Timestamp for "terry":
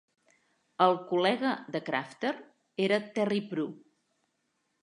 3.19-3.41